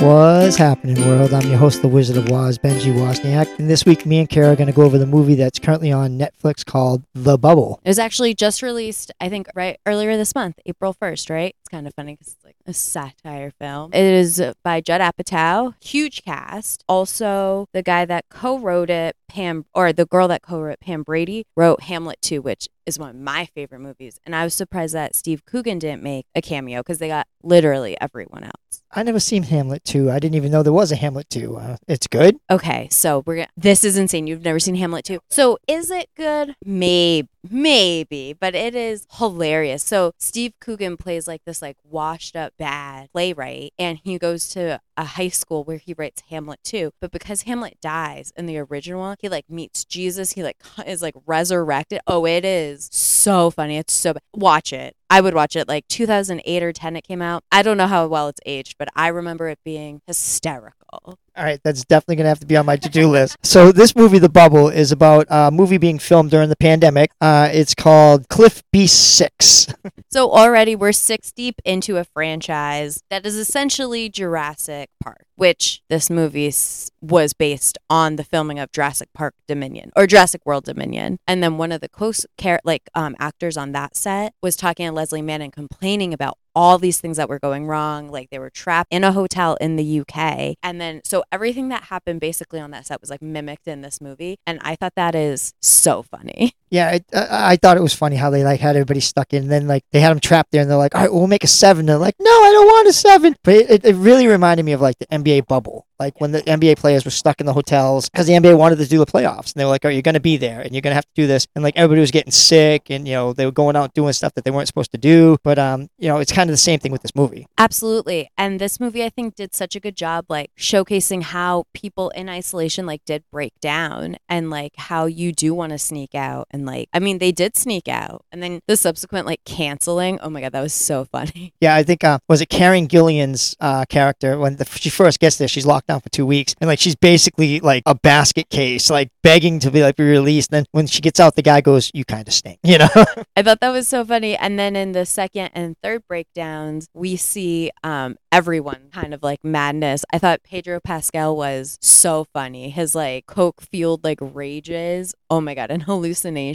[0.00, 1.34] What's happening, world?
[1.34, 4.54] I'm your host, the Wizard of Woz, Benji Wozniak, and this week me and Kyra
[4.54, 7.80] are going to go over the movie that's currently on Netflix called The Bubble.
[7.84, 11.54] It was actually just released, I think, right earlier this month, April 1st, right?
[11.60, 13.92] It's kind of funny because it's like a satire film.
[13.92, 16.82] It is by Judd Apatow, huge cast.
[16.88, 21.02] Also, the guy that co wrote it, Pam, or the girl that co wrote Pam
[21.02, 24.18] Brady, wrote Hamlet 2, which is one of my favorite movies.
[24.26, 27.96] And I was surprised that Steve Coogan didn't make a cameo because they got literally
[28.00, 28.82] everyone else.
[28.90, 30.10] I never seen Hamlet 2.
[30.10, 31.56] I didn't even know there was a Hamlet 2.
[31.56, 32.36] Uh, it's good.
[32.50, 34.26] Okay, so we're gonna, this is insane.
[34.26, 35.20] You've never seen Hamlet 2.
[35.30, 36.56] So is it good?
[36.64, 39.82] Maybe, maybe, but it is hilarious.
[39.82, 44.80] So Steve Coogan plays like this like washed up bad playwright and he goes to
[44.96, 46.92] a high school where he writes Hamlet 2.
[47.00, 50.32] But because Hamlet dies in the original he like meets Jesus.
[50.32, 52.00] He like is like resurrected.
[52.06, 53.78] Oh, it is so funny.
[53.78, 54.96] It's so watch it.
[55.08, 57.44] I would watch it like 2008 or 10 it came out.
[57.50, 60.79] I don't know how well it's aged, but I remember it being hysterical.
[60.92, 63.36] All right, that's definitely going to have to be on my to do list.
[63.42, 67.12] So, this movie, The Bubble, is about a movie being filmed during the pandemic.
[67.20, 69.74] Uh, it's called Cliff Beasts 6.
[70.12, 76.10] So already we're six deep into a franchise that is essentially Jurassic Park, which this
[76.10, 76.52] movie
[77.00, 81.20] was based on the filming of Jurassic Park Dominion or Jurassic World Dominion.
[81.28, 84.88] And then one of the close care like um, actors on that set was talking
[84.88, 88.10] to Leslie Mann and complaining about all these things that were going wrong.
[88.10, 90.56] Like they were trapped in a hotel in the UK.
[90.62, 93.98] And then, so everything that happened basically on that set was like mimicked in this
[93.98, 94.36] movie.
[94.46, 96.52] And I thought that is so funny.
[96.70, 99.42] Yeah, it, I, I thought it was funny how they like had everybody stuck in.
[99.42, 101.44] And then like they had them trapped there, and they're like, "All right, we'll make
[101.44, 101.86] a seven.
[101.86, 103.36] They're like, "No, I don't want a seven.
[103.42, 106.78] But it, it, really reminded me of like the NBA bubble, like when the NBA
[106.78, 109.60] players were stuck in the hotels because the NBA wanted to do the playoffs, and
[109.60, 111.14] they were like, "Oh, you're going to be there, and you're going to have to
[111.14, 113.92] do this." And like everybody was getting sick, and you know they were going out
[113.94, 115.38] doing stuff that they weren't supposed to do.
[115.42, 117.46] But um, you know, it's kind of the same thing with this movie.
[117.58, 118.30] Absolutely.
[118.38, 122.28] And this movie, I think, did such a good job, like showcasing how people in
[122.28, 126.46] isolation, like, did break down and like how you do want to sneak out.
[126.50, 128.24] And like, I mean, they did sneak out.
[128.32, 130.18] And then the subsequent, like, canceling.
[130.20, 131.54] Oh my God, that was so funny.
[131.60, 135.36] Yeah, I think uh, was it Karen Gillian's uh, character when the, she first gets
[135.36, 138.90] there, she's locked down for two weeks, and like she's basically like a basket case,
[138.90, 140.50] like begging to be like be released.
[140.50, 142.88] then when she gets out, the guy goes, "You kind of stink," you know.
[143.36, 144.36] I thought that was so funny.
[144.36, 149.44] And then in the second and third breakdowns, we see um, everyone kind of like
[149.44, 150.04] madness.
[150.12, 152.70] I thought Pedro Pascal was so funny.
[152.70, 155.14] His like coke fueled like rages.
[155.28, 156.49] Oh my god, and hallucinations.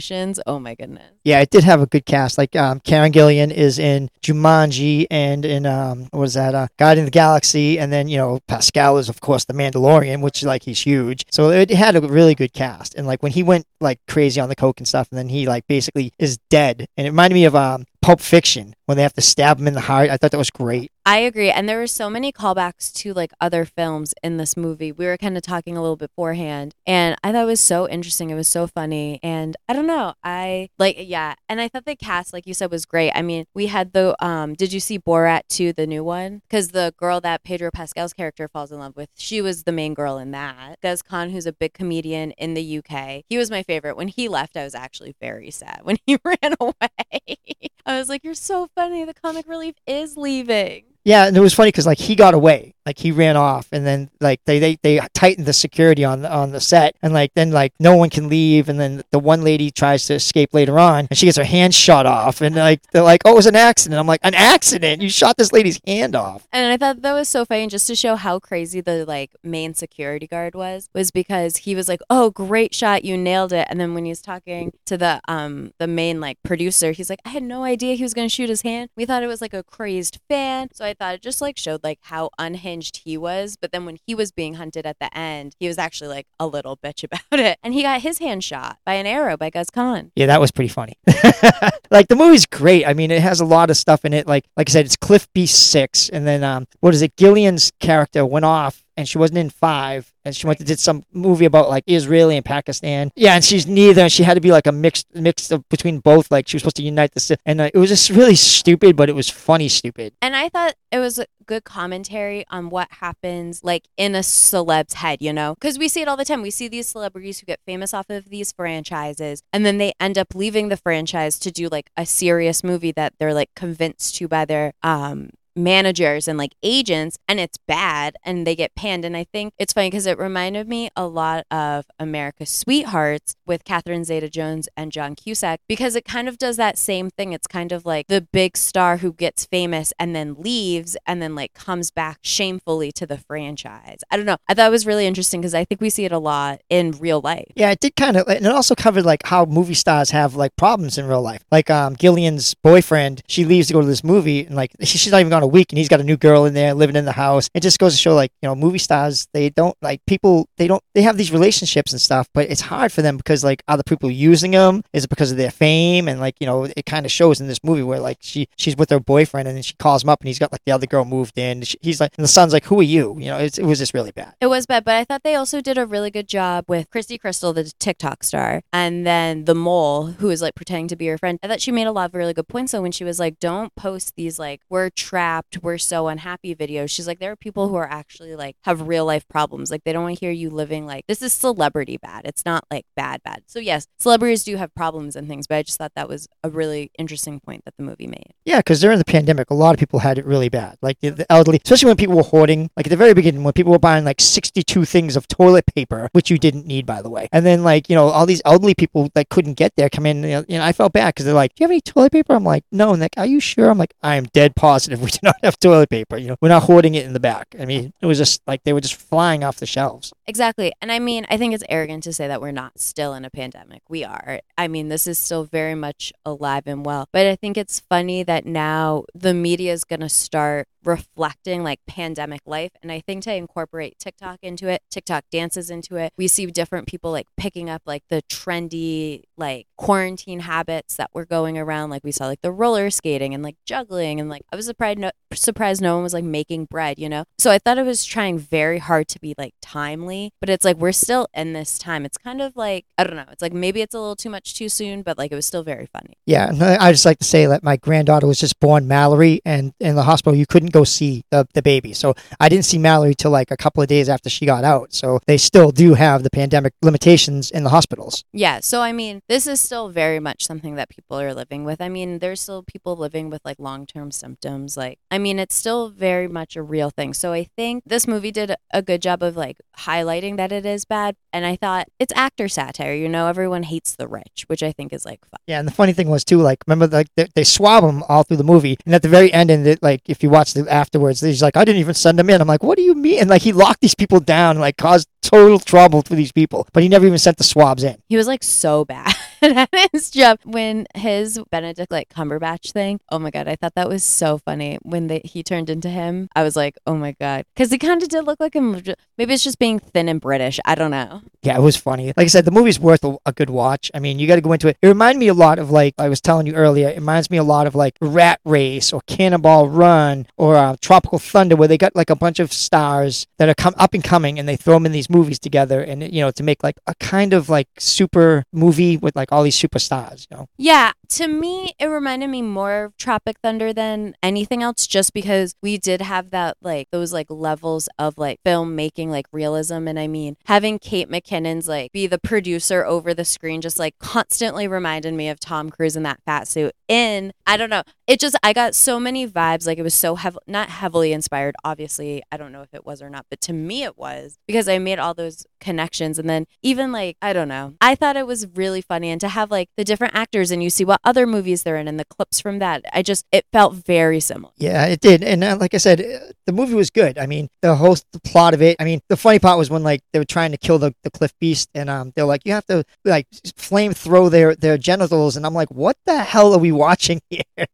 [0.46, 1.12] Oh my goodness.
[1.24, 2.38] yeah, it did have a good cast.
[2.38, 6.54] Like um, Karen Gillian is in Jumanji and in um, what was that?
[6.54, 10.20] Uh, Guardians of the Galaxy, and then you know Pascal is of course the Mandalorian,
[10.20, 11.24] which like he's huge.
[11.30, 12.94] So it had a really good cast.
[12.94, 15.46] And like when he went like crazy on the coke and stuff, and then he
[15.46, 17.84] like basically is dead, and it reminded me of um.
[18.06, 20.10] Pulp Fiction when they have to stab him in the heart.
[20.10, 20.92] I thought that was great.
[21.04, 21.50] I agree.
[21.50, 24.92] And there were so many callbacks to like other films in this movie.
[24.92, 27.88] We were kind of talking a little bit beforehand, and I thought it was so
[27.88, 28.30] interesting.
[28.30, 29.18] It was so funny.
[29.24, 30.14] And I don't know.
[30.22, 31.34] I like, yeah.
[31.48, 33.10] And I thought the cast, like you said, was great.
[33.12, 36.42] I mean, we had the, um, did you see Borat 2, the new one?
[36.48, 39.94] Because the girl that Pedro Pascal's character falls in love with, she was the main
[39.94, 40.80] girl in that.
[40.80, 43.96] Guz Khan, who's a big comedian in the UK, he was my favorite.
[43.96, 47.70] When he left, I was actually very sad when he ran away.
[47.86, 49.04] I was like, you're so funny.
[49.04, 50.84] The comic relief is leaving.
[51.04, 53.84] Yeah, and it was funny because like he got away, like he ran off, and
[53.84, 57.34] then like they they they tightened the security on the on the set, and like
[57.34, 60.78] then like no one can leave, and then the one lady tries to escape later
[60.78, 63.46] on, and she gets her hand shot off, and like they're like, oh, it was
[63.46, 63.98] an accident.
[63.98, 65.02] I'm like, an accident?
[65.02, 66.46] You shot this lady's hand off.
[66.52, 69.74] And I thought that was so funny just to show how crazy the like main
[69.74, 73.66] security guard was, was because he was like, Oh, great shot, you nailed it.
[73.68, 77.20] And then when he was talking to the um the main like producer, he's like,
[77.24, 78.90] I had no idea he was gonna shoot his hand.
[78.96, 80.68] We thought it was like a crazed fan.
[80.72, 83.56] So I thought it just like showed like how unhinged he was.
[83.60, 86.46] But then when he was being hunted at the end, he was actually like a
[86.46, 87.58] little bitch about it.
[87.62, 90.12] And he got his hand shot by an arrow by Guz Khan.
[90.16, 90.94] Yeah, that was pretty funny.
[91.90, 92.86] like the movie's great.
[92.86, 94.26] I mean, it has a lot of stuff in it.
[94.26, 97.16] Like like I said, it's Cliff Beasts six, and then um, what is it?
[97.16, 101.04] Gillian's character went off, and she wasn't in five, and she went to did some
[101.12, 103.10] movie about like Israeli and Pakistan.
[103.14, 104.02] Yeah, and she's neither.
[104.02, 106.30] And she had to be like a mixed mix of between both.
[106.30, 109.08] Like she was supposed to unite the, and uh, it was just really stupid, but
[109.08, 110.14] it was funny stupid.
[110.20, 114.94] And I thought it was a good commentary on what happens like in a celeb's
[114.94, 115.54] head, you know?
[115.54, 116.42] Because we see it all the time.
[116.42, 120.18] We see these celebrities who get famous off of these franchises and then they end
[120.18, 124.28] up leaving the franchise to do like a serious movie that they're like convinced to
[124.28, 129.04] by their um managers and like agents and it's bad and they get panned.
[129.04, 133.64] And I think it's funny because it reminded me a lot of America's Sweethearts with
[133.64, 137.32] Catherine Zeta Jones and John Cusack because it kind of does that same thing.
[137.32, 141.34] It's kind of like the big star who gets famous and then leaves and then
[141.34, 144.00] like comes back shamefully to the franchise.
[144.10, 144.36] I don't know.
[144.48, 146.92] I thought it was really interesting because I think we see it a lot in
[146.92, 147.52] real life.
[147.54, 150.56] Yeah, it did kind of, and it also covered like how movie stars have like
[150.56, 151.44] problems in real life.
[151.50, 155.20] Like um, Gillian's boyfriend, she leaves to go to this movie, and like she's not
[155.20, 157.12] even gone a week, and he's got a new girl in there living in the
[157.12, 157.48] house.
[157.54, 160.66] It just goes to show like you know movie stars they don't like people they
[160.66, 163.76] don't they have these relationships and stuff, but it's hard for them because like are
[163.76, 164.82] the people using them?
[164.92, 166.08] Is it because of their fame?
[166.08, 168.76] And like you know it kind of shows in this movie where like she she's
[168.76, 170.86] with her boyfriend and then she calls him up and he's got like the other
[170.86, 171.62] girl moved in.
[171.62, 173.16] She, he's like and the son's like who are you?
[173.18, 174.34] You know it was just really bad.
[174.40, 177.18] It was bad, but I thought they also did a really good job with Christy
[177.18, 181.18] Crystal, the TikTok star, and then the mole who is like pretending to be her
[181.18, 181.38] friend.
[181.42, 182.72] I thought she made a lot of really good points.
[182.72, 186.90] So when she was like, "Don't post these like we're trapped, we're so unhappy" videos,
[186.90, 189.70] she's like, there are people who are actually like have real life problems.
[189.70, 192.22] Like they don't want to hear you living like this is celebrity bad.
[192.24, 193.42] It's not like bad bad.
[193.46, 196.50] So yes, celebrities do have problems and things, but I just thought that was a
[196.50, 198.34] really interesting point that the movie made.
[198.44, 200.76] Yeah, because during the pandemic, a lot of people had it really bad.
[200.82, 202.70] Like the, the elderly, especially when people were hoarding.
[202.76, 206.08] Like at the very beginning, when people were buying like sixty-two things of toilet paper,
[206.12, 208.74] which you didn't need, by the way, and then like you know all these elderly
[208.74, 210.22] people that couldn't get there come in.
[210.22, 212.12] You know, you know I felt bad because they're like, "Do you have any toilet
[212.12, 215.00] paper?" I'm like, "No." And like, "Are you sure?" I'm like, "I am dead positive
[215.00, 216.16] we do not have toilet paper.
[216.16, 218.62] You know, we're not hoarding it in the back." I mean, it was just like
[218.64, 220.12] they were just flying off the shelves.
[220.26, 220.72] Exactly.
[220.80, 223.30] And I mean, I think it's arrogant to say that we're not still in a
[223.30, 223.82] pandemic.
[223.88, 224.40] We are.
[224.58, 227.08] I mean, this is still very much alive and well.
[227.12, 231.80] But I think it's funny that now the media is going to start reflecting like
[231.86, 232.72] pandemic life.
[232.82, 236.86] And I think to incorporate TikTok into it, TikTok dances into it, we see different
[236.86, 241.90] people like picking up like the trendy, like quarantine habits that were going around.
[241.90, 244.20] Like we saw like the roller skating and like juggling.
[244.20, 247.24] And like I was surprised, no, surprised no one was like making bread, you know?
[247.38, 250.76] So I thought it was trying very hard to be like timely, but it's like
[250.76, 252.04] we're still in this time.
[252.04, 254.54] It's kind of like, I don't know, it's like maybe it's a little too much
[254.54, 256.14] too soon, but like it was still very funny.
[256.26, 259.72] Yeah, I I just like to say that my granddaughter was just born Mallory, and
[259.80, 263.14] in the hospital you couldn't go see the, the baby, so I didn't see Mallory
[263.14, 264.92] till like a couple of days after she got out.
[264.92, 268.24] So they still do have the pandemic limitations in the hospitals.
[268.32, 268.60] Yeah.
[268.60, 271.80] So, I mean, this is still very much something that people are living with.
[271.80, 274.76] I mean, there's still people living with like long term symptoms.
[274.76, 277.14] Like, I mean, it's still very much a real thing.
[277.14, 280.84] So, I think this movie did a good job of like highlighting that it is
[280.84, 281.16] bad.
[281.32, 282.94] And I thought it's actor satire.
[282.94, 285.40] You know, everyone hates the rich, which I think is like fun.
[285.46, 288.22] Yeah, and the funny thing was too, like remember like they, they swab them all
[288.22, 290.65] through the movie, and at the very end, and it, like if you watch the
[290.68, 292.40] afterwards, he's like, I didn't even send him in.
[292.40, 293.20] I'm like, what do you mean?
[293.20, 296.82] And like he locked these people down, like caused total trouble for these people, but
[296.82, 297.96] he never even sent the swabs in.
[298.08, 303.00] He was like so bad at his job when his Benedict like Cumberbatch thing.
[303.10, 306.28] Oh my god, I thought that was so funny when they, he turned into him.
[306.36, 308.82] I was like, oh my god, because he kind of did look like him.
[309.18, 310.60] Maybe it's just being thin and British.
[310.64, 311.22] I don't know.
[311.42, 312.08] Yeah, it was funny.
[312.16, 313.90] Like I said, the movie's worth a, a good watch.
[313.94, 314.78] I mean, you got to go into it.
[314.80, 316.88] It reminded me a lot of like I was telling you earlier.
[316.88, 321.18] It reminds me a lot of like Rat Race or Cannonball Run or uh, Tropical
[321.18, 324.38] Thunder, where they got like a bunch of stars that are come up and coming,
[324.38, 326.94] and they throw them in these movies together, and you know, to make like a
[326.96, 330.26] kind of like super movie with like all these superstars.
[330.30, 330.48] You know.
[330.56, 335.54] Yeah, to me, it reminded me more of Tropic Thunder than anything else, just because
[335.62, 340.06] we did have that like those like levels of like filmmaking, like realism, and I
[340.06, 345.14] mean having Kate McKinnon's like be the producer over the screen, just like constantly reminded
[345.14, 346.72] me of Tom Cruise in that fat suit.
[346.88, 350.14] In I don't know, it just I got so many vibes, like it was so
[350.14, 351.54] heavy, not heavily inspired.
[351.64, 354.68] Obviously, I don't know if it was or not, but to me it was because
[354.68, 358.26] I made all those connections, and then even like I don't know, I thought it
[358.26, 361.26] was really funny, and to have like the different actors and you see what other
[361.26, 364.52] movies they're in and the clips from that, I just it felt very similar.
[364.56, 367.18] Yeah, it did, and uh, like I said, uh, the movie was good.
[367.18, 368.76] I mean, the whole the plot of it.
[368.80, 371.10] I mean, the funny part was when like they were trying to kill the, the
[371.10, 375.36] cliff beast, and um, they're like, you have to like flame throw their their genitals,
[375.36, 377.66] and I'm like, what the hell are we watching here?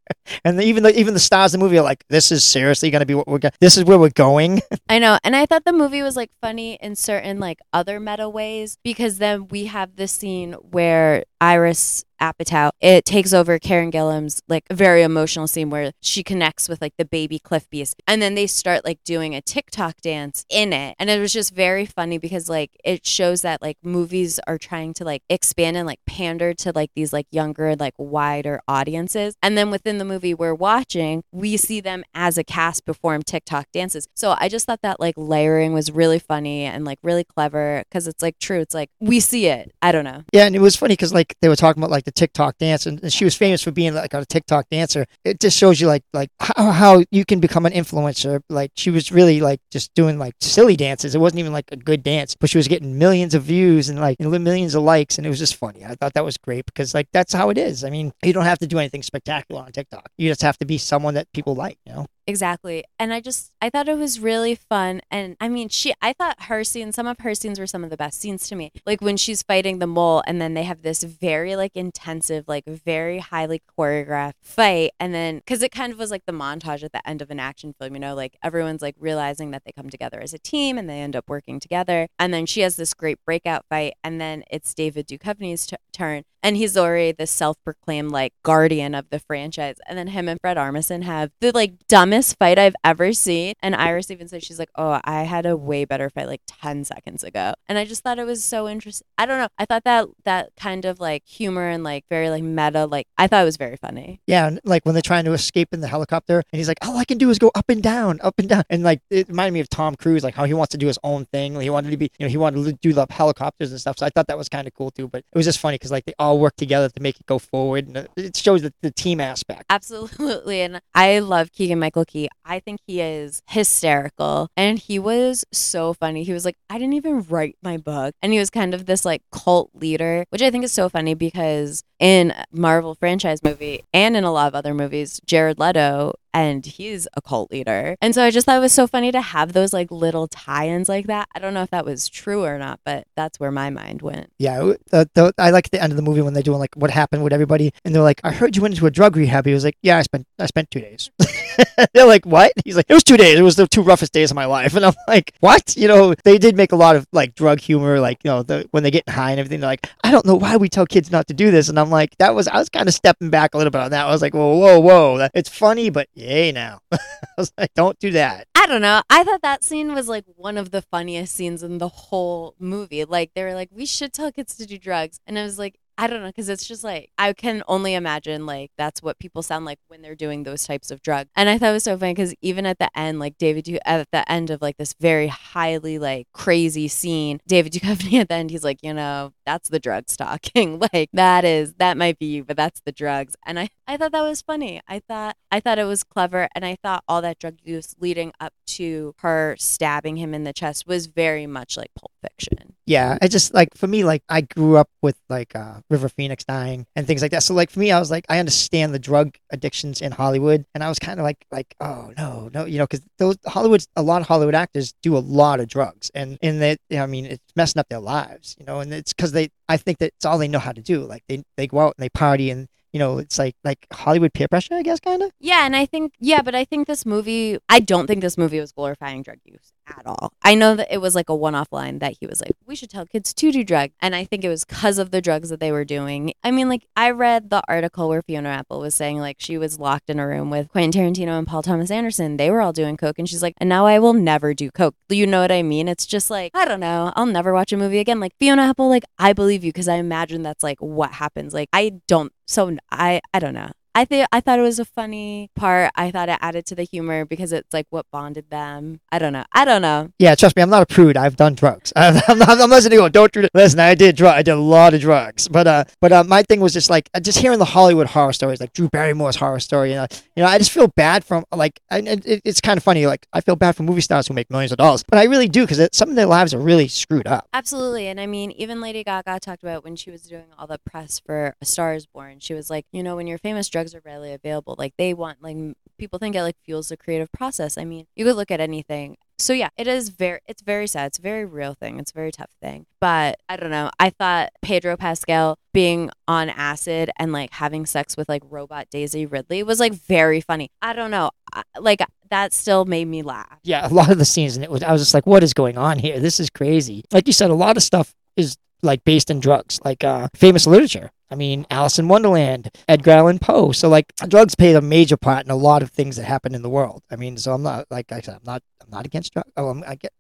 [0.45, 2.91] and the, even the even the stars of the movie are like, this is seriously
[2.91, 3.53] going to be what we're going.
[3.61, 4.63] This is where we're going.
[4.89, 8.29] I know, and I thought the movie was like funny in certain like other meta
[8.29, 14.43] ways because then we have this scene where Iris Apatow, it takes over Karen Gillan's
[14.49, 18.01] like very emotional scene where she connects with like the baby cliff beast.
[18.07, 20.95] And then they start like doing a TikTok dance in it.
[21.01, 24.95] And it was just very funny because like it shows that like movies are trying
[24.95, 29.35] to like expand and like pander to like these like younger, like wider audiences.
[29.43, 33.67] And then within the movie we're watching, we see them as a cast perform TikTok
[33.73, 34.07] dances.
[34.15, 38.07] So I just thought that like layering was really funny and like really clever because
[38.07, 38.61] it's like true.
[38.61, 39.73] It's like we see it.
[39.83, 40.23] I don't know.
[40.33, 42.59] Yeah, and it was funny because like they were talking about like the the TikTok
[42.59, 45.07] dance, and, and she was famous for being like a TikTok dancer.
[45.25, 48.41] It just shows you like like how, how you can become an influencer.
[48.49, 51.15] Like she was really like just doing like silly dances.
[51.15, 53.99] It wasn't even like a good dance, but she was getting millions of views and
[54.01, 55.85] like millions of likes, and it was just funny.
[55.85, 57.85] I thought that was great because like that's how it is.
[57.85, 60.11] I mean, you don't have to do anything spectacular on TikTok.
[60.19, 61.79] You just have to be someone that people like.
[61.87, 62.07] You know.
[62.27, 62.85] Exactly.
[63.01, 66.45] And I just I thought it was really fun and I mean she I thought
[66.45, 68.71] her scenes some of her scenes were some of the best scenes to me.
[68.87, 72.65] Like when she's fighting the mole and then they have this very like intensive like
[72.65, 76.93] very highly choreographed fight and then cuz it kind of was like the montage at
[76.93, 79.91] the end of an action film, you know, like everyone's like realizing that they come
[79.91, 82.07] together as a team and they end up working together.
[82.21, 86.23] And then she has this great breakout fight and then it's David Duchovny's t- turn
[86.43, 90.57] and he's already the self-proclaimed like guardian of the franchise and then him and Fred
[90.57, 94.71] Armisen have the like dumbest fight I've ever seen and Iris even said she's like
[94.77, 98.19] oh I had a way better fight like 10 seconds ago and I just thought
[98.19, 101.69] it was so interesting I don't know I thought that that kind of like humor
[101.69, 104.85] and like very like meta like I thought it was very funny Yeah, and like
[104.85, 107.31] when they're trying to escape in the helicopter, and he's like, "All I can do
[107.31, 109.95] is go up and down, up and down," and like it reminded me of Tom
[109.95, 111.61] Cruise, like how he wants to do his own thing.
[111.61, 113.99] He wanted to be, you know, he wanted to do the helicopters and stuff.
[113.99, 115.09] So I thought that was kind of cool too.
[115.09, 117.39] But it was just funny because like they all work together to make it go
[117.39, 119.65] forward, and it shows the, the team aspect.
[119.71, 120.63] Absolutely.
[120.63, 122.29] And I love Keegan Michael Key.
[122.45, 124.49] I think he is hysterical.
[124.57, 126.25] And he was so funny.
[126.25, 128.15] He was like, I didn't even write my book.
[128.23, 131.15] And he was kind of this like cult leader, which I think is so funny
[131.15, 136.65] because in Marvel franchise movie and in a lot of other movies, Jared Leto and
[136.65, 137.97] he's a cult leader.
[138.01, 140.89] And so I just thought it was so funny to have those like little tie-ins
[140.89, 141.29] like that.
[141.35, 144.33] I don't know if that was true or not, but that's where my mind went.
[144.39, 146.91] Yeah, the, the, I like the end of the movie when they're doing like what
[146.91, 149.53] happened with everybody, and they're like, "I heard you went into a drug rehab." He
[149.53, 151.11] was like, "Yeah, I spent I spent two days."
[151.95, 153.39] they're like, "What?" He's like, "It was two days.
[153.39, 156.15] It was the two roughest days of my life." And I'm like, "What?" You know,
[156.25, 158.91] they did make a lot of like drug humor, like you know, the, when they
[158.91, 159.61] get high and everything.
[159.61, 161.91] They're like, "I don't know why we tell kids not to do this," and I'm
[161.91, 164.07] like, "That was I was kind of stepping back a little bit on that.
[164.07, 166.99] I was like, whoa, whoa, whoa, it's funny, but yay now." I
[167.37, 169.03] was like, "Don't do that." I don't know.
[169.11, 173.05] I thought that scene was like one of the funniest scenes in the whole movie.
[173.05, 175.81] Like they were like, we should tell kids to do drugs, and I was like,
[175.99, 179.43] I don't know, because it's just like I can only imagine like that's what people
[179.43, 181.31] sound like when they're doing those types of drugs.
[181.37, 183.89] And I thought it was so funny because even at the end, like David, Du-
[183.89, 188.35] at the end of like this very highly like crazy scene, David Duchovny at the
[188.35, 190.81] end, he's like, you know, that's the drugs talking.
[190.93, 193.37] like that is that might be you, but that's the drugs.
[193.47, 194.81] And I I thought that was funny.
[194.89, 198.33] I thought I thought it was clever, and I thought all that drug use leading
[198.41, 202.75] up to her stabbing him in the chest was very much like Pulp Fiction.
[202.87, 206.45] Yeah, I just like for me, like I grew up with like uh, River Phoenix
[206.45, 207.43] dying and things like that.
[207.43, 210.83] So like for me, I was like, I understand the drug addictions in Hollywood, and
[210.83, 214.03] I was kind of like, like, oh no, no, you know, because those Hollywood, a
[214.03, 217.07] lot of Hollywood actors do a lot of drugs, and in that, you know, I
[217.07, 220.13] mean, it's messing up their lives, you know, and it's because they, I think that
[220.17, 221.01] it's all they know how to do.
[221.05, 222.69] Like they, they go out and they party and.
[222.95, 225.33] You know, it's like like Hollywood peer pressure, I guess, kind of.
[225.41, 228.61] Yeah, and I think yeah, but I think this movie I don't think this movie
[228.61, 230.33] was glorifying drug use at all.
[230.43, 232.91] I know that it was like a one-off line that he was like, "We should
[232.91, 235.61] tell kids to do drugs," and I think it was because of the drugs that
[235.61, 236.35] they were doing.
[236.43, 239.79] I mean, like I read the article where Fiona Apple was saying like she was
[239.79, 242.37] locked in a room with Quentin Tarantino and Paul Thomas Anderson.
[242.37, 244.95] They were all doing coke, and she's like, "And now I will never do coke."
[245.09, 245.89] You know what I mean?
[245.89, 247.13] It's just like I don't know.
[247.17, 248.21] I'll never watch a movie again.
[248.21, 251.55] Like Fiona Apple, like I believe you because I imagine that's like what happens.
[251.55, 252.33] Like I don't.
[252.47, 253.71] So I I don't know.
[253.95, 255.91] I think I thought it was a funny part.
[255.95, 259.01] I thought it added to the humor because it's like what bonded them.
[259.11, 259.45] I don't know.
[259.53, 260.11] I don't know.
[260.19, 261.17] Yeah, trust me, I'm not a prude.
[261.17, 261.93] I've done drugs.
[261.97, 263.47] I'm not, I'm not listening to go, don't do.
[263.55, 264.35] Listen, I did drug.
[264.35, 265.49] I did a lot of drugs.
[265.49, 268.61] But uh, but uh, my thing was just like just hearing the Hollywood horror stories,
[268.61, 269.91] like Drew Barrymore's horror story.
[269.91, 270.07] You know,
[270.37, 273.07] you know, I just feel bad from like, and it, it's kind of funny.
[273.07, 275.49] Like I feel bad for movie stars who make millions of dollars, but I really
[275.49, 277.49] do because some of their lives are really screwed up.
[277.53, 278.09] Absolutely.
[278.09, 281.21] And I mean, even Lady Gaga talked about when she was doing all the press
[281.25, 284.03] for A Star is Born, she was like, you know, when you're famous, drugs are
[284.05, 284.77] readily available.
[284.79, 285.57] Like they want, like
[285.99, 287.77] people think it like fuels the creative process.
[287.77, 289.17] I mean, you could look at anything.
[289.39, 291.07] So yeah, it is very, it's very sad.
[291.07, 291.99] It's a very real thing.
[291.99, 292.87] It's a very tough thing.
[293.01, 293.91] But I don't know.
[293.99, 299.27] I thought Pedro Pascal being on acid and like having sex with like robot Daisy
[299.27, 300.71] Ridley was like very funny.
[300.81, 301.31] I don't know.
[301.53, 303.59] I, like that still made me laugh.
[303.65, 305.53] Yeah, a lot of the scenes, and it was I was just like, what is
[305.53, 306.19] going on here?
[306.21, 307.05] This is crazy.
[307.13, 310.67] Like you said, a lot of stuff is like based in drugs, like uh, famous
[310.67, 311.11] literature.
[311.31, 313.73] I mean, Alice in Wonderland, Edgar Allan Poe.
[313.73, 316.61] So like drugs played a major part in a lot of things that happen in
[316.61, 317.03] the world.
[317.11, 319.51] I mean, so I'm not like I said, I'm not I'm not against drugs.
[319.57, 320.13] Oh, I'm, I get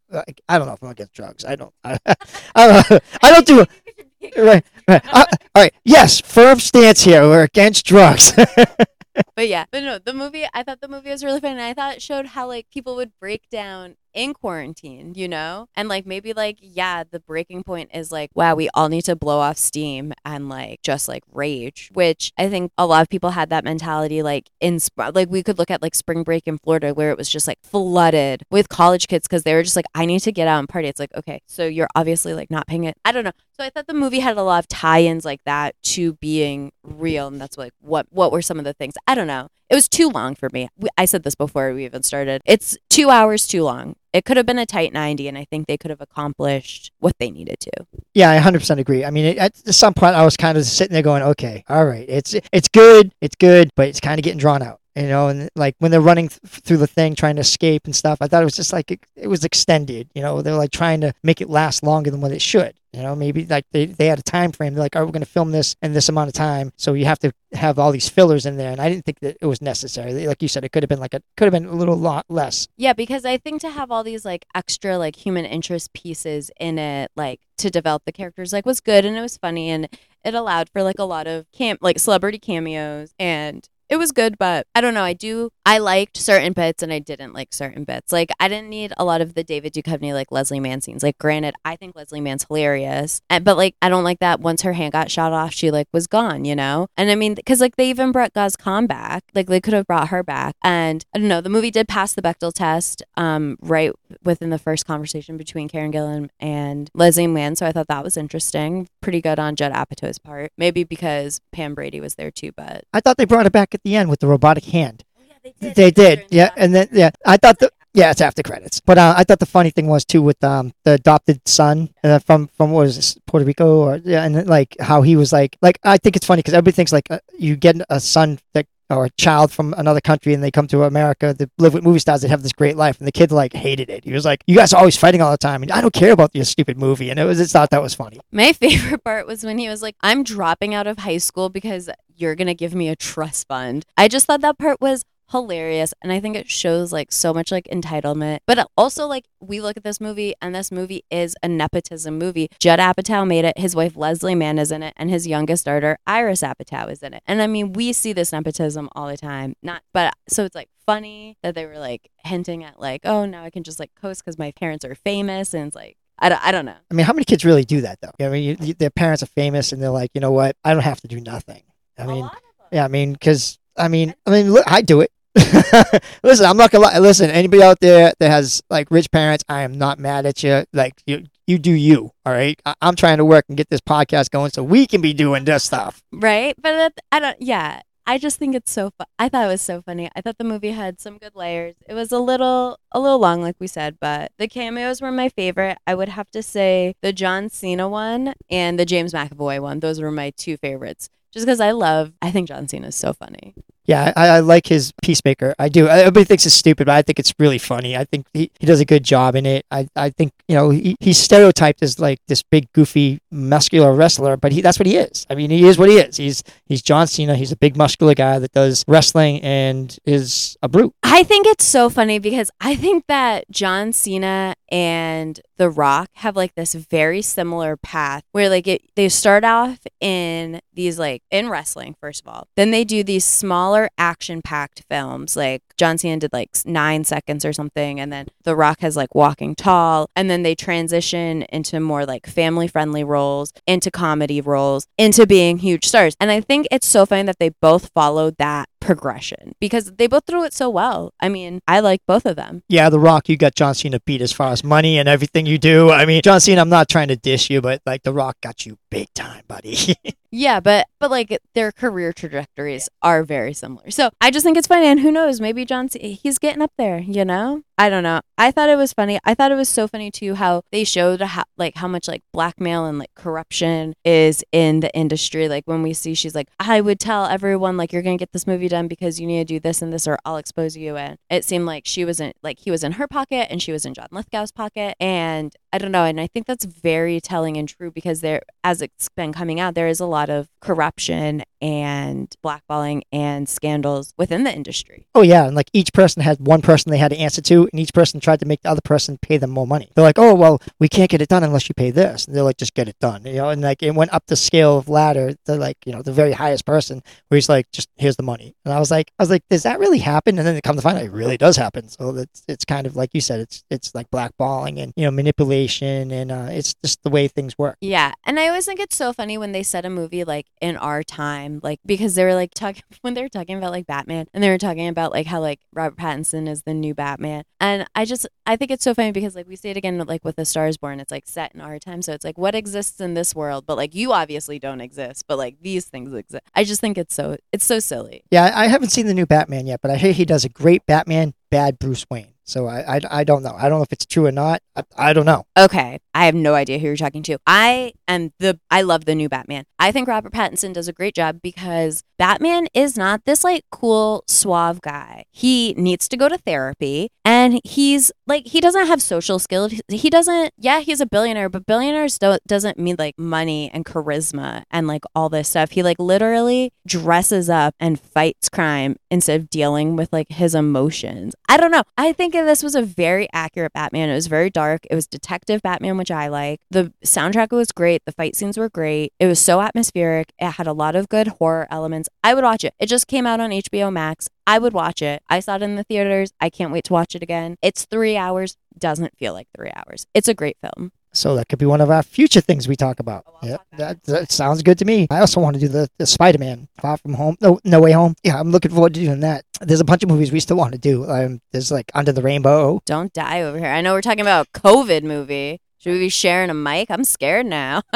[0.49, 1.45] I don't know if I'm against drugs.
[1.45, 1.99] I don't I,
[2.55, 3.59] I don't I don't do
[4.39, 5.03] right right.
[5.13, 5.75] Uh, all right.
[5.85, 7.23] Yes, firm stance here.
[7.23, 8.33] We're against drugs.
[9.37, 10.47] but yeah, but no, the movie.
[10.55, 12.97] I thought the movie was really fun, and I thought it showed how like people
[12.97, 15.67] would break down in quarantine, you know?
[15.75, 19.17] And like maybe like yeah, the breaking point is like wow, we all need to
[19.17, 23.31] blow off steam and like just like rage, which I think a lot of people
[23.31, 26.59] had that mentality like in sp- like we could look at like spring break in
[26.59, 29.87] Florida where it was just like flooded with college kids cuz they were just like
[29.95, 30.89] I need to get out and party.
[30.89, 32.97] It's like okay, so you're obviously like not paying it.
[33.05, 33.33] I don't know.
[33.57, 37.29] So I thought the movie had a lot of tie-ins like that to being real
[37.29, 38.95] and that's like what what were some of the things.
[39.07, 39.49] I don't know.
[39.73, 40.69] It was too long for me.
[40.99, 42.43] I said this before we even started.
[42.45, 43.97] It's 2 hours too long.
[44.13, 47.15] It could have been a tight 90 and I think they could have accomplished what
[47.19, 47.87] they needed to.
[48.13, 49.03] Yeah, I 100% agree.
[49.03, 52.05] I mean, at some point, I was kind of sitting there going, okay, all right,
[52.07, 54.82] it's it's good, it's good, but it's kind of getting drawn out.
[54.95, 57.97] You know, and like when they're running th- through the thing, trying to escape and
[57.97, 60.11] stuff, I thought it was just like it, it was extended.
[60.15, 62.75] You know, they're like trying to make it last longer than what it should.
[62.93, 64.75] You know, maybe like they, they had a time frame.
[64.75, 66.93] They're like, oh, "Are we going to film this in this amount of time?" So
[66.93, 69.47] you have to have all these fillers in there, and I didn't think that it
[69.47, 70.27] was necessary.
[70.27, 72.27] Like you said, it could have been like a could have been a little lot
[72.29, 72.69] less.
[72.77, 76.79] Yeah, because I think to have all these like extra like human interest pieces in
[76.79, 79.89] it, like to develop the characters, like was good and it was funny and
[80.23, 84.39] it allowed for like a lot of camp like celebrity cameos and it was good,
[84.39, 85.05] but I don't know.
[85.05, 85.51] I do.
[85.67, 88.11] I liked certain bits and I didn't like certain bits.
[88.11, 91.03] Like I didn't need a lot of the David Duchovny like Leslie Mann scenes.
[91.03, 94.41] Like granted, I think Leslie Mann's hilarious, and but like I don't like that.
[94.41, 96.47] Once her hand got shot off, she like was gone.
[96.47, 96.87] You know.
[96.97, 99.25] And I mean, because like they even brought Guz Khan back.
[99.35, 100.55] Like they could have brought her back.
[100.65, 101.43] And I don't know.
[101.43, 103.03] The movie did pass the Bechdel test.
[103.19, 103.93] Um, right
[104.25, 107.57] within the first conversation between Karen Gillan and Leslie Mann.
[107.57, 108.89] So I thought that was interesting.
[109.03, 110.51] Pretty good on Judd Apatow's part.
[110.57, 113.82] Maybe because Pam Brady was there too, but I thought they brought it back at
[113.85, 115.05] the end with the robotic hand.
[115.19, 118.43] Oh, yeah, they They did, yeah, and then yeah, I thought the yeah, it's after
[118.43, 118.81] credits.
[118.81, 122.19] But uh, I thought the funny thing was too with um the adopted son uh,
[122.19, 125.33] from from what was this, Puerto Rico or yeah, and then, like how he was
[125.33, 128.39] like like I think it's funny because everybody thinks like uh, you get a son
[128.55, 131.83] that or a child from another country and they come to America to live with
[131.83, 134.05] movie stars that have this great life and the kid like hated it.
[134.05, 136.13] He was like, "You guys are always fighting all the time, and I don't care
[136.13, 138.21] about your stupid movie." And it was just thought that was funny.
[138.31, 141.89] My favorite part was when he was like, I'm dropping out of high school because
[142.17, 143.85] you're to give me a trust fund.
[143.97, 147.51] I just thought that part was hilarious and I think it shows like so much
[147.51, 148.39] like entitlement.
[148.47, 152.19] But uh, also like we look at this movie and this movie is a nepotism
[152.19, 152.49] movie.
[152.61, 155.99] Judd Apatow made it, his wife Leslie Mann is in it, and his youngest daughter
[156.07, 157.23] Iris Apatow is in it.
[157.27, 159.55] And I mean, we see this nepotism all the time.
[159.63, 163.43] Not but so it's like funny that they were like hinting at like, oh, now
[163.43, 166.47] I can just like coast because my parents are famous and it's like I don't,
[166.47, 166.77] I don't know.
[166.91, 168.25] I mean, how many kids really do that though?
[168.25, 170.57] I mean, you, you, their parents are famous and they're like, you know what?
[170.63, 171.63] I don't have to do nothing.
[171.99, 172.31] I mean,
[172.71, 175.11] yeah, I mean, because I mean, I mean, look, I do it.
[176.23, 176.99] listen, I'm not gonna lie.
[176.99, 180.65] Listen, anybody out there that has like rich parents, I am not mad at you.
[180.73, 182.11] Like you, you do you.
[182.27, 182.61] All right.
[182.67, 185.45] I- I'm trying to work and get this podcast going so we can be doing
[185.45, 186.03] this stuff.
[186.13, 186.55] right?
[186.61, 187.37] But it, I don't.
[187.41, 188.91] Yeah, I just think it's so.
[188.91, 190.11] Fu- I thought it was so funny.
[190.15, 191.77] I thought the movie had some good layers.
[191.89, 195.29] It was a little, a little long, like we said, but the cameos were my
[195.31, 195.79] favorite.
[195.87, 199.81] I would have to say the John Cena one and the James McAvoy one.
[199.81, 201.09] Those were my two favorites.
[201.33, 203.55] Just because I love, I think John Cena is so funny.
[203.85, 205.55] Yeah, I, I like his Peacemaker.
[205.59, 205.89] I do.
[205.89, 207.97] Everybody thinks it's stupid, but I think it's really funny.
[207.97, 209.67] I think he, he does a good job in it.
[209.71, 214.37] I, I think, you know, he, he's stereotyped as like this big, goofy, muscular wrestler,
[214.37, 215.27] but he that's what he is.
[215.29, 216.17] I mean, he is what he is.
[216.17, 217.35] He's he's John Cena.
[217.35, 220.95] He's a big, muscular guy that does wrestling and is a brute.
[221.03, 226.37] I think it's so funny because I think that John Cena and The Rock have
[226.37, 231.49] like this very similar path where like it, they start off in these like in
[231.49, 232.49] wrestling first of all.
[232.57, 237.53] Then they do these smaller action-packed films like John Cena did like 9 seconds or
[237.53, 242.07] something and then The Rock has like Walking Tall and then they transition into more
[242.07, 246.17] like family-friendly roles, into comedy roles, into being huge stars.
[246.21, 250.25] And I think it's so funny that they both followed that progression because they both
[250.27, 251.13] threw it so well.
[251.21, 252.63] I mean, I like both of them.
[252.69, 255.59] Yeah, The Rock, you got John Cena beat as far as money and everything you
[255.59, 255.91] do.
[255.91, 258.67] I mean, John Cena, I'm not trying to dish you, but like The Rock got
[258.67, 259.97] you big time, buddy.
[260.35, 263.91] Yeah, but but like their career trajectories are very similar.
[263.91, 265.43] So I just think it's funny, and who knows?
[265.43, 267.01] Maybe John C- he's getting up there.
[267.01, 268.21] You know, I don't know.
[268.39, 269.19] I thought it was funny.
[269.25, 272.23] I thought it was so funny too how they showed how like how much like
[272.33, 275.49] blackmail and like corruption is in the industry.
[275.49, 278.47] Like when we see she's like, I would tell everyone like you're gonna get this
[278.47, 280.95] movie done because you need to do this and this, or I'll expose you.
[280.95, 283.73] And it seemed like she was not like he was in her pocket and she
[283.73, 286.05] was in John Lithgow's pocket, and I don't know.
[286.05, 289.75] And I think that's very telling and true because there, as it's been coming out,
[289.75, 295.07] there is a lot of corruption and blackballing and scandals within the industry.
[295.15, 297.81] oh yeah, and like each person had one person they had to answer to, and
[297.81, 299.91] each person tried to make the other person pay them more money.
[299.95, 302.27] They're like, oh well, we can't get it done unless you pay this.
[302.27, 303.49] And they're like, just get it done, you know.
[303.49, 306.33] And like it went up the scale of ladder to like you know the very
[306.33, 308.55] highest person, where he's like, just here's the money.
[308.65, 310.39] And I was like, I was like, does that really happen?
[310.39, 311.89] And then they come to find out it really does happen.
[311.89, 315.11] So it's it's kind of like you said, it's it's like blackballing and you know
[315.11, 317.77] manipulation, and uh, it's just the way things work.
[317.81, 320.77] Yeah, and I always think it's so funny when they set a movie like in
[320.77, 324.27] our time, like because they were like talking when they were talking about like Batman,
[324.35, 327.87] and they were talking about like how like Robert Pattinson is the new Batman, and
[327.95, 330.35] I just I think it's so funny because like we see it again like with
[330.35, 333.15] The Stars Born, it's like set in our time, so it's like what exists in
[333.15, 336.43] this world, but like you obviously don't exist, but like these things exist.
[336.57, 338.25] I just think it's so it's so silly.
[338.33, 340.49] Yeah, I I haven't seen the new Batman yet, but I hear he does a
[340.49, 342.33] great Batman, bad Bruce Wayne.
[342.45, 343.55] So I, I, I don't know.
[343.57, 344.63] I don't know if it's true or not.
[344.75, 345.45] I, I don't know.
[345.57, 347.39] Okay, I have no idea who you're talking to.
[347.47, 349.65] I am the I love the new Batman.
[349.79, 354.25] I think Robert Pattinson does a great job because Batman is not this like cool
[354.27, 355.25] suave guy.
[355.31, 357.32] He needs to go to therapy and
[357.65, 359.73] he's like he doesn't have social skills.
[359.89, 364.63] He doesn't yeah, he's a billionaire, but billionaires don't doesn't mean like money and charisma
[364.71, 365.73] and like all this stuff.
[365.73, 371.35] He like literally dresses up and fights crime instead of dealing with like his emotions.
[371.49, 371.83] I don't know.
[371.99, 374.09] I think this was a very accurate Batman.
[374.09, 374.87] It was very dark.
[374.91, 376.61] It was detective Batman, which I like.
[376.71, 378.03] The soundtrack was great.
[378.07, 379.13] The fight scenes were great.
[379.19, 380.33] It was so atmospheric.
[380.39, 382.09] It had a lot of good horror elements.
[382.25, 382.75] I would watch it.
[382.79, 384.29] It just came out on HBO Max.
[384.47, 385.23] I would watch it.
[385.29, 386.33] I saw it in the theaters.
[386.41, 387.57] I can't wait to watch it again.
[387.63, 388.57] It's three hours.
[388.79, 390.07] Doesn't feel like three hours.
[390.15, 390.93] It's a great film.
[391.15, 393.25] So that could be one of our future things we talk about.
[393.27, 395.07] Oh, yeah, that, that sounds good to me.
[395.11, 397.37] I also want to do the, the Spider Man Far From Home.
[397.41, 398.15] No, No Way Home.
[398.23, 399.45] Yeah, I'm looking forward to doing that.
[399.61, 401.09] There's a bunch of movies we still want to do.
[401.09, 402.81] Um, there's like Under the Rainbow.
[402.87, 403.69] Don't die over here.
[403.69, 405.61] I know we're talking about a COVID movie.
[405.77, 406.91] Should we be sharing a mic?
[406.91, 407.83] I'm scared now.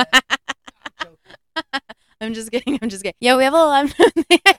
[2.20, 2.78] I'm just kidding.
[2.80, 3.16] I'm just kidding.
[3.20, 3.94] Yeah, we have a lot.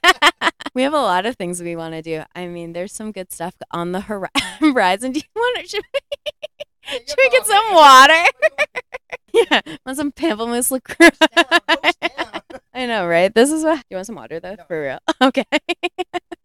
[0.78, 2.22] we have a lot of things we want to do.
[2.36, 5.12] I mean, there's some good stuff on the hori- horizon.
[5.12, 5.68] Do you want to?
[5.68, 8.24] Should we, should we get some water?
[9.34, 11.10] yeah, want some pamplemousse liqueur?
[12.74, 13.34] I know, right?
[13.34, 13.84] This is what.
[13.90, 15.00] You want some water though, for real?
[15.22, 15.44] Okay.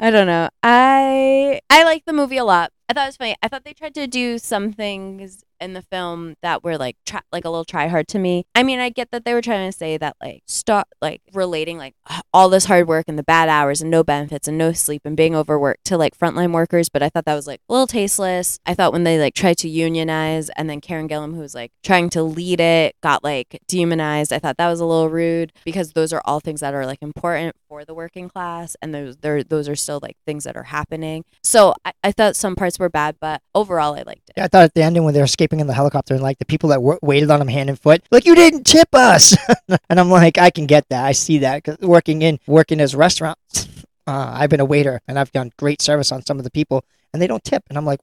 [0.00, 0.48] I don't know.
[0.64, 2.72] I I like the movie a lot.
[2.92, 3.36] I thought it was funny.
[3.42, 6.96] I thought they tried to do some things in the film that were like
[7.30, 8.44] like a little try hard to me.
[8.54, 11.78] I mean, I get that they were trying to say that like stop like relating
[11.78, 11.94] like
[12.34, 15.16] all this hard work and the bad hours and no benefits and no sleep and
[15.16, 18.58] being overworked to like frontline workers, but I thought that was like a little tasteless.
[18.66, 21.70] I thought when they like tried to unionize and then Karen Gillan who was like
[21.84, 24.32] trying to lead it got like demonized.
[24.32, 27.02] I thought that was a little rude because those are all things that are like
[27.02, 31.24] important for the working class and those those are still like things that are happening.
[31.44, 34.34] So I, I thought some parts were bad, but overall I liked it.
[34.36, 36.44] Yeah, I thought at the ending when they're escaping in the helicopter and like the
[36.44, 39.34] people that w- waited on them hand and foot, like you didn't tip us,
[39.88, 41.04] and I'm like, I can get that.
[41.04, 43.68] I see that 'cause working in working as restaurants.
[44.04, 46.84] Uh, I've been a waiter and I've done great service on some of the people,
[47.12, 48.00] and they don't tip, and I'm like,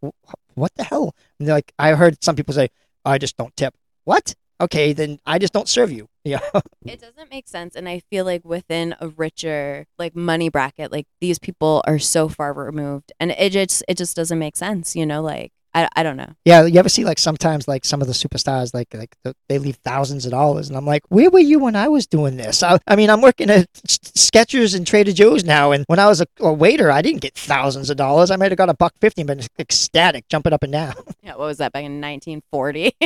[0.56, 1.13] what the hell?
[1.38, 2.70] And they're like, I heard some people say,
[3.04, 3.76] I just don't tip.
[4.06, 4.34] What?
[4.62, 6.08] Okay, then I just don't serve you.
[6.23, 6.39] Yeah.
[6.86, 7.75] It doesn't make sense.
[7.75, 12.27] And I feel like within a richer like money bracket, like these people are so
[12.27, 16.04] far removed and it just it just doesn't make sense, you know, like I, I
[16.04, 16.30] don't know.
[16.46, 19.15] Yeah, you ever see like sometimes like some of the superstars like like
[19.48, 22.38] they leave thousands of dollars, and I'm like, where were you when I was doing
[22.38, 22.63] this?
[22.63, 26.22] I, I mean, I'm working at Skechers and Trader Joe's now, and when I was
[26.22, 28.32] a, a waiter, I didn't get thousands of dollars.
[28.32, 30.94] I might have got a buck fifty, but ecstatic, jumping up and down.
[31.22, 32.94] Yeah, what was that back in 1940?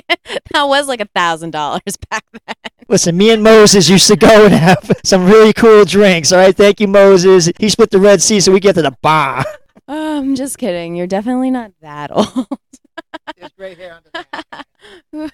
[0.54, 2.56] that was like a thousand dollars back then.
[2.88, 6.32] Listen, me and Moses used to go and have some really cool drinks.
[6.32, 7.50] All right, thank you, Moses.
[7.60, 9.44] He split the Red Sea so we get to the bar.
[9.96, 10.96] Oh, I'm just kidding.
[10.96, 12.48] You're definitely not that old.
[13.38, 14.02] There's gray hair
[15.14, 15.30] under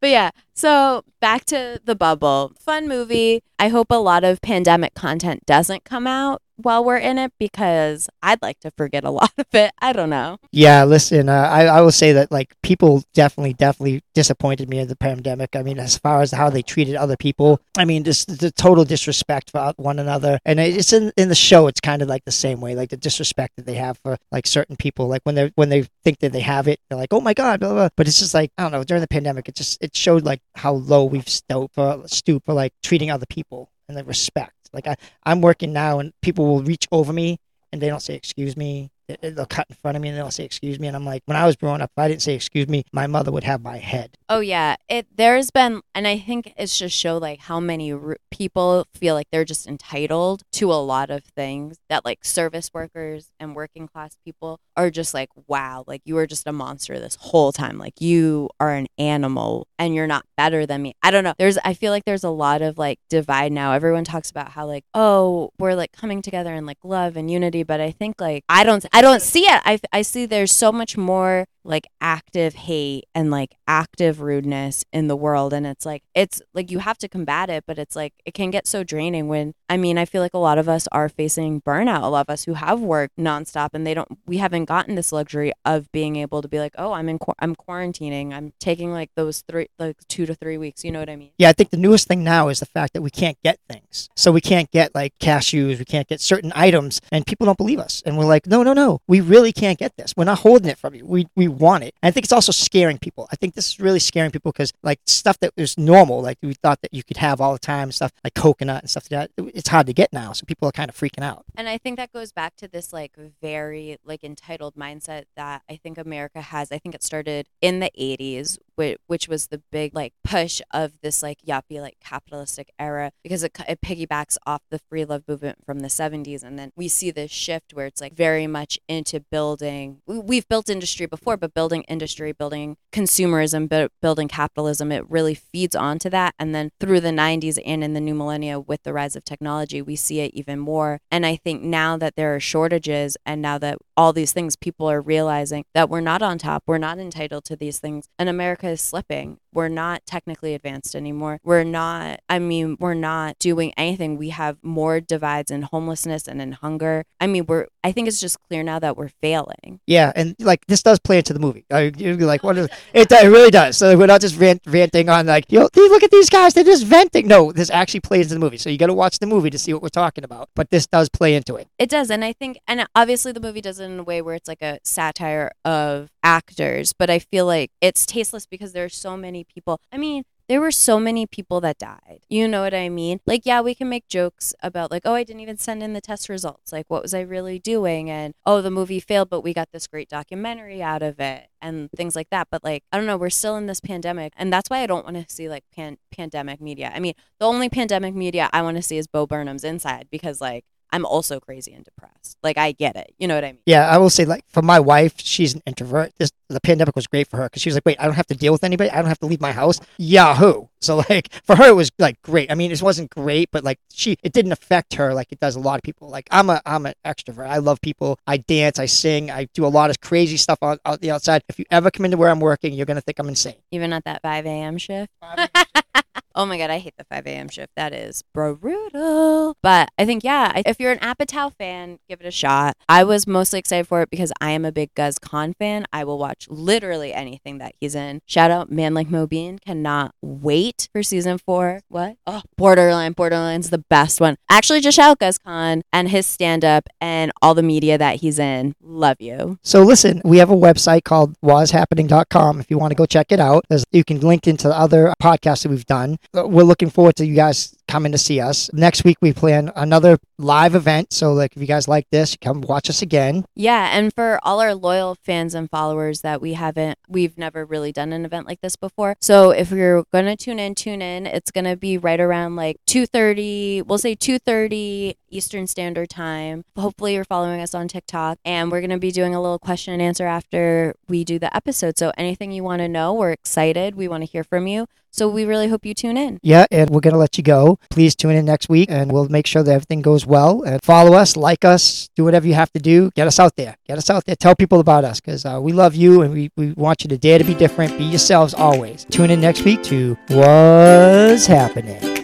[0.00, 2.52] but yeah, so back to the bubble.
[2.58, 3.42] Fun movie.
[3.58, 8.08] I hope a lot of pandemic content doesn't come out while we're in it because
[8.22, 9.72] I'd like to forget a lot of it.
[9.80, 10.38] I don't know.
[10.50, 14.88] Yeah, listen, uh, I, I will say that like people definitely, definitely disappointed me in
[14.88, 15.56] the pandemic.
[15.56, 18.84] I mean, as far as how they treated other people, I mean, just the total
[18.84, 20.38] disrespect for one another.
[20.44, 22.96] And it's in, in the show, it's kind of like the same way, like the
[22.96, 25.08] disrespect that they have for like certain people.
[25.08, 27.60] Like when they when they think that they have it, they're like, oh my god,
[27.60, 28.84] blah, blah, but it's just like I don't know.
[28.84, 32.54] During the pandemic, it just it showed like how low we've stooped for stoop for
[32.54, 34.61] like treating other people and the respect.
[34.72, 37.38] Like I I'm working now, and people will reach over me
[37.72, 38.90] and they don't say excuse me.
[39.08, 40.86] They- They'll cut in front of me and they'll say excuse me.
[40.86, 43.06] And I'm like, when I was growing up, if I didn't say excuse me, my
[43.06, 44.16] mother would have my head.
[44.34, 48.16] Oh yeah, it there's been, and I think it's just show like how many r-
[48.30, 53.30] people feel like they're just entitled to a lot of things that like service workers
[53.38, 57.16] and working class people are just like, wow, like you were just a monster this
[57.20, 60.94] whole time, like you are an animal and you're not better than me.
[61.02, 61.34] I don't know.
[61.36, 63.72] There's, I feel like there's a lot of like divide now.
[63.72, 67.64] Everyone talks about how like, oh, we're like coming together in like love and unity,
[67.64, 69.60] but I think like I don't, I don't see it.
[69.66, 75.08] I I see there's so much more like active hate and like active rudeness in
[75.08, 78.12] the world and it's like it's like you have to combat it but it's like
[78.24, 80.88] it can get so draining when i mean i feel like a lot of us
[80.92, 84.38] are facing burnout a lot of us who have worked nonstop and they don't we
[84.38, 88.32] haven't gotten this luxury of being able to be like oh i'm in i'm quarantining
[88.32, 91.30] i'm taking like those three like two to three weeks you know what i mean
[91.38, 94.08] Yeah, I think the newest thing now is the fact that we can't get things.
[94.16, 97.78] So we can't get like cashews, we can't get certain items, and people don't believe
[97.78, 98.02] us.
[98.04, 100.14] And we're like, no, no, no, we really can't get this.
[100.16, 101.06] We're not holding it from you.
[101.06, 101.94] We we want it.
[102.02, 103.28] And I think it's also scaring people.
[103.32, 106.54] I think this is really scaring people because like stuff that was normal, like we
[106.54, 109.50] thought that you could have all the time, stuff like coconut and stuff like that,
[109.54, 110.32] it's hard to get now.
[110.32, 111.44] So people are kind of freaking out.
[111.56, 115.76] And I think that goes back to this like very like entitled mindset that I
[115.76, 116.72] think America has.
[116.72, 120.92] I think it started in the 80s, which, which was the big like push of
[121.02, 125.58] this like yuppie like capitalistic era because it, it piggybacks off the free love movement
[125.64, 126.42] from the 70s.
[126.42, 130.00] And then we see this shift where it's like very much into building.
[130.06, 135.34] we- We've built industry before, but building industry, building consumerism, bu- building capitalism, it really
[135.34, 136.34] feeds onto that.
[136.38, 139.82] And then through the 90s and in the new millennia with the rise of technology,
[139.82, 141.00] we see it even more.
[141.10, 144.88] And I think now that there are shortages and now that all these things, people
[144.90, 148.61] are realizing that we're not on top, we're not entitled to these things, and America
[148.70, 149.38] is slipping.
[149.54, 151.38] We're not technically advanced anymore.
[151.44, 154.16] We're not, I mean, we're not doing anything.
[154.16, 157.04] We have more divides in homelessness and in hunger.
[157.20, 159.80] I mean, we're, I think it's just clear now that we're failing.
[159.86, 161.66] Yeah, and like this does play into the movie.
[161.70, 163.12] You'd be like, what is it?
[163.12, 163.76] It really does.
[163.76, 166.64] So we're not just rant, ranting on like, yo, dude, look at these guys, they're
[166.64, 167.28] just venting.
[167.28, 168.58] No, this actually plays into the movie.
[168.58, 170.48] So you got to watch the movie to see what we're talking about.
[170.54, 171.68] But this does play into it.
[171.78, 174.34] It does, and I think, and obviously the movie does it in a way where
[174.34, 178.88] it's like a satire of actors, but I feel like it's tasteless because there are
[178.88, 179.80] so many people.
[179.90, 182.20] I mean, there were so many people that died.
[182.28, 183.20] You know what I mean?
[183.26, 186.00] Like, yeah, we can make jokes about like, oh, I didn't even send in the
[186.02, 186.72] test results.
[186.72, 188.10] Like, what was I really doing?
[188.10, 191.90] And oh, the movie failed, but we got this great documentary out of it and
[191.96, 192.48] things like that.
[192.50, 195.04] But like, I don't know, we're still in this pandemic, and that's why I don't
[195.04, 196.92] want to see like pan- pandemic media.
[196.94, 200.40] I mean, the only pandemic media I want to see is Bo Burnham's Inside because
[200.40, 202.36] like I'm also crazy and depressed.
[202.42, 203.14] Like I get it.
[203.18, 203.62] You know what I mean?
[203.64, 206.12] Yeah, I will say, like, for my wife, she's an introvert.
[206.18, 208.26] This the pandemic was great for her because she was like, wait, I don't have
[208.26, 208.90] to deal with anybody.
[208.90, 209.80] I don't have to leave my house.
[209.96, 210.66] Yahoo!
[210.80, 212.50] So like, for her, it was like great.
[212.50, 215.56] I mean, it wasn't great, but like, she it didn't affect her like it does
[215.56, 216.08] a lot of people.
[216.08, 217.48] Like, I'm a I'm an extrovert.
[217.48, 218.18] I love people.
[218.26, 218.78] I dance.
[218.78, 219.30] I sing.
[219.30, 221.42] I do a lot of crazy stuff out, out the outside.
[221.48, 223.56] If you ever come into where I'm working, you're gonna think I'm insane.
[223.70, 224.76] Even at that 5 a.m.
[224.76, 225.10] shift.
[226.34, 227.48] oh my god, I hate the 5 a.m.
[227.48, 227.72] shift.
[227.76, 229.56] That is brutal.
[229.62, 232.76] But I think yeah, if you're an Apatow fan, give it a shot.
[232.88, 235.86] I was mostly excited for it because I am a big Guz Khan fan.
[235.92, 238.20] I will watch literally anything that he's in.
[238.26, 239.60] Shout out Man Like Mobeen.
[239.60, 241.80] Cannot wait for season four.
[241.88, 242.16] What?
[242.26, 243.14] Oh, Borderline.
[243.14, 244.36] Borderline's the best one.
[244.48, 248.16] Actually, just shout out Guz Khan and his stand up and all the media that
[248.16, 248.74] he's in.
[248.80, 249.58] Love you.
[249.62, 253.40] So listen, we have a website called wozhappening.com if you want to go check it
[253.40, 253.64] out.
[253.90, 256.18] You can link into the other podcasts that we've done.
[256.36, 258.72] Uh, We're looking forward to you guys coming to see us.
[258.72, 261.12] Next week we plan another live event.
[261.12, 263.44] So like if you guys like this, come watch us again.
[263.54, 267.92] Yeah, and for all our loyal fans and followers that we haven't, we've never really
[267.92, 269.16] done an event like this before.
[269.20, 271.26] So if you're gonna tune in, tune in.
[271.26, 273.82] It's gonna be right around like two thirty.
[273.82, 276.64] We'll say two thirty Eastern Standard Time.
[276.76, 280.02] Hopefully, you're following us on TikTok, and we're gonna be doing a little question and
[280.02, 281.98] answer after we do the episode.
[281.98, 283.94] So anything you want to know, we're excited.
[283.94, 284.86] We want to hear from you.
[285.14, 286.40] So we really hope you tune in.
[286.42, 287.78] Yeah, and we're going to let you go.
[287.90, 290.62] Please tune in next week and we'll make sure that everything goes well.
[290.62, 293.10] And follow us, like us, do whatever you have to do.
[293.14, 293.76] Get us out there.
[293.86, 294.36] Get us out there.
[294.36, 297.18] Tell people about us because uh, we love you and we, we want you to
[297.18, 297.98] dare to be different.
[297.98, 299.04] Be yourselves always.
[299.10, 302.21] Tune in next week to Woz Happening.